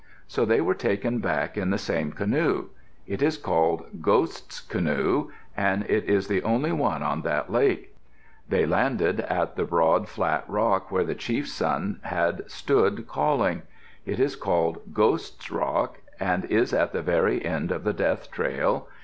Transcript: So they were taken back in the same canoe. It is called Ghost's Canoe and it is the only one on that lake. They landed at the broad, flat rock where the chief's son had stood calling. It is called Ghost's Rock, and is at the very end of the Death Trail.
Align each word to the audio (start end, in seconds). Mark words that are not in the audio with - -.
So 0.27 0.45
they 0.45 0.61
were 0.61 0.73
taken 0.73 1.19
back 1.19 1.55
in 1.55 1.69
the 1.69 1.77
same 1.77 2.11
canoe. 2.11 2.69
It 3.05 3.21
is 3.21 3.37
called 3.37 4.01
Ghost's 4.01 4.59
Canoe 4.59 5.29
and 5.55 5.83
it 5.87 6.05
is 6.05 6.27
the 6.27 6.41
only 6.41 6.71
one 6.71 7.03
on 7.03 7.21
that 7.21 7.51
lake. 7.51 7.95
They 8.49 8.65
landed 8.65 9.19
at 9.19 9.55
the 9.57 9.63
broad, 9.63 10.09
flat 10.09 10.43
rock 10.47 10.89
where 10.89 11.03
the 11.03 11.13
chief's 11.13 11.53
son 11.53 11.99
had 12.01 12.49
stood 12.49 13.07
calling. 13.07 13.61
It 14.03 14.19
is 14.19 14.35
called 14.35 14.81
Ghost's 14.91 15.51
Rock, 15.51 15.99
and 16.19 16.45
is 16.45 16.73
at 16.73 16.93
the 16.93 17.03
very 17.03 17.45
end 17.45 17.71
of 17.71 17.83
the 17.83 17.93
Death 17.93 18.31
Trail. 18.31 18.87